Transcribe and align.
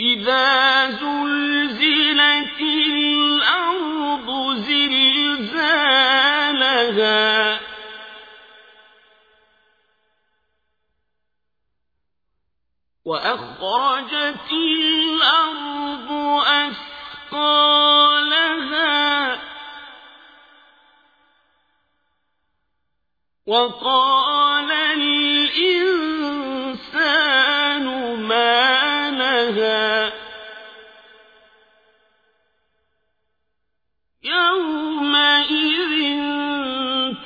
إذا 0.00 0.90
زلزلت 0.90 2.60
الأرض 2.60 4.28
زلزالها 4.66 5.70
وأخرجت 13.04 14.52
الأرض 14.52 16.10
أثقالها 17.36 19.38
وقال 23.46 24.72
الإنسان 24.72 26.16
ما 28.22 29.10
لها 29.10 30.12
يومئذ 34.22 35.92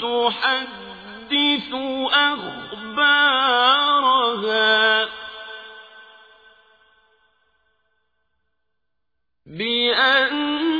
تحدث 0.00 1.70
أخبارها 2.12 4.09
بأن 9.50 10.70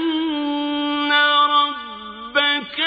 ربك 1.13 2.81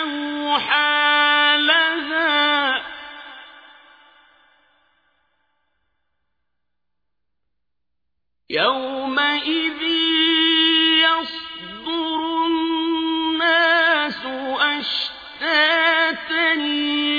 أوحى 0.00 1.56
لها. 1.58 2.82
يومئذ 8.50 9.82
يصدر 11.02 12.20
الناس 12.46 14.22
أشتاتا 14.60 16.54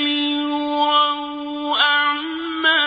ليروا 0.06 0.96
أعمالهم. 1.80 2.86